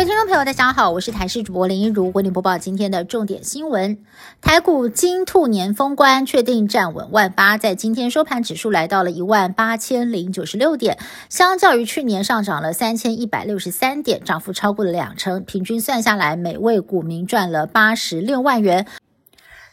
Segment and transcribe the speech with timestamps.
[0.00, 3.98] 各位听众朋友，大家好，我是台视主播林一如，为您播报今天的重点新闻。
[4.40, 10.96] 台股金兔年封关，确定站稳万八，在今天收盘指数来到了一万八千零九十六点，
[11.28, 18.86] 相较于去年上涨了三千一百六十三点，涨幅超过了两成，平均算下来，每位股民赚了八十六万元。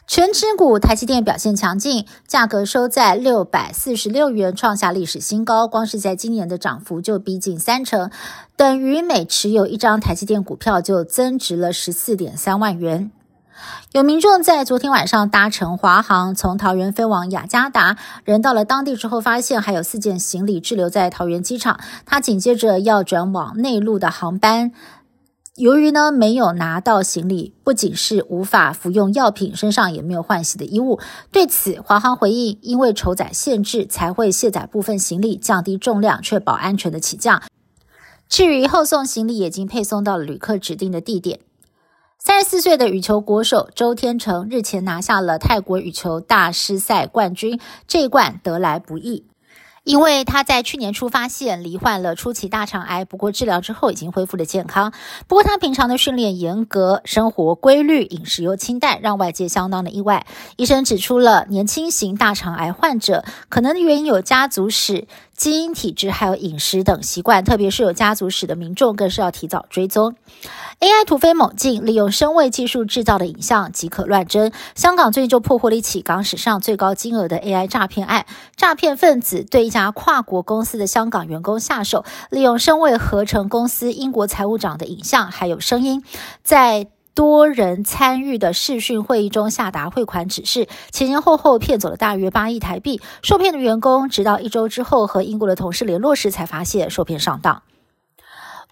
[0.08, 5.68] 全指股台积电表现强劲，价格收在六百四十六元，创下历史新高。
[5.68, 8.10] 光是在今年的涨幅就逼近三成，
[8.56, 13.10] 等于每持有一张台积电股票就增值了十四点三万元。
[13.92, 24.72] 有民众在昨天晚上搭乘华航从桃园飞往雅加达，人到了当地之后，发现还有四件行李滞留在桃园机场，他紧接着要转往内陆的航班。
[25.58, 31.00] 由于呢没有拿到行李，不仅是无法服用药品，身上也没有换洗的衣物。
[31.32, 37.42] 对此，华航回应，因为筹载限制，才会卸载部分行李，降低重量，确保安全的起降。
[38.28, 41.40] 至于后送行李，已经配送到了旅客指定的地点。
[42.20, 49.24] 三十四岁的羽球国手周天成日前拿下了泰国羽球大师赛冠军，这一冠得来不易。
[49.88, 54.92] 因为他在去年初发现罹患了初期大肠癌，不过治疗之后已经恢复了健康。
[55.26, 60.26] 不过他平常的训练严格，生活规律，饮食又清淡，让外界相当的意外。
[60.56, 70.16] 医生指出了年轻型大肠癌患者可能的原因有家族史、基因体质，还有饮食等习惯，特别是有家族史的民众更是要提早追踪。
[70.80, 74.52] AI 突飞猛进，利用声位技术制造的影像即可乱真。
[74.74, 86.02] 香港最近就破获了一起港史上最高金额的 AI 诈骗案，诈骗分子对一家跨国公司的香港员工下手，利用声位合成公司英国财务长的影像还有声音，
[86.42, 86.88] 在
[87.18, 93.00] 多人参与的视讯会议中下达汇款指示，前前后后骗走了大约八亿台币。
[93.24, 97.64] 受骗的员工直到一周之后和英国的同事联络时，才发现受骗上当。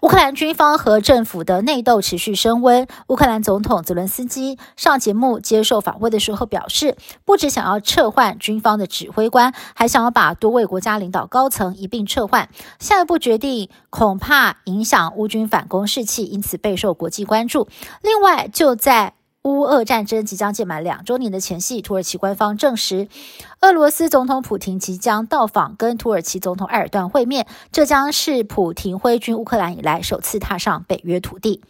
[0.01, 2.87] 乌克兰军方和政府的内斗持续升温。
[3.07, 12.47] 乌克兰总统泽伦斯基上节目接受访问的时候表示，不只想要撤换军方的指挥官，还想要把多位国家领导高层一并撤换。
[12.79, 17.67] 下一步决定恐怕影响乌军反攻士气，因此备受国际关注。
[18.03, 23.07] 另外，就在乌俄战争即将届满两周年的前夕，土耳其官方证实，
[23.61, 27.47] 俄罗斯总统普京即将到访，跟土耳其总统埃尔段会面。
[27.71, 31.61] 这将是普廷挥军乌克兰以来首次踏上北约土地。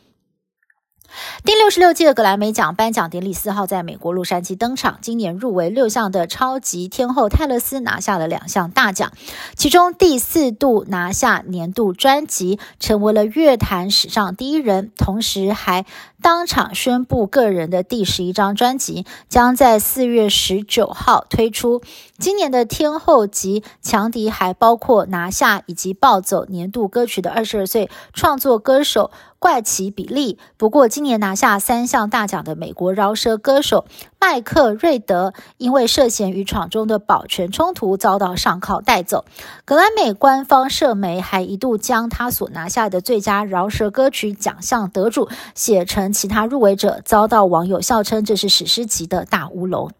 [1.43, 4.99] 第六十六届格莱美奖颁奖典礼四号在美国洛杉矶登场。
[5.01, 9.11] 今年入围六项的超级天后泰勒斯拿下了两项大奖，
[9.55, 14.91] 其中第四度拿下年度专辑，成为了乐坛史上第一人。
[14.97, 15.85] 同时还
[16.21, 21.81] 当场宣布个人的第十一张专辑将在四月十九号推出。
[22.19, 29.11] 今年的天后级强敌还包括拿下以及暴走年度歌曲的二十二岁创作歌手。
[29.39, 30.37] 怪奇比利。
[30.57, 33.85] 不过，今年拿下三项大奖的美国饶舌歌手
[34.19, 39.25] 麦克瑞德，因为涉嫌与场中的保全冲突，遭到上铐带走。
[39.65, 49.91] 格莱美官方社媒还一度将他所拿下的最佳饶舌歌曲奖项得主写成其他入围者，遭到网友笑称这是史诗级的大乌龙。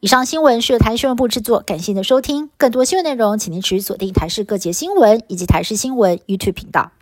[0.00, 2.50] 以上新闻是由台新闻部制作，感谢您的收听。
[2.56, 6.92] 更多新闻内容，请您持续锁定台视各节新闻以及台视新闻 YouTube 频道。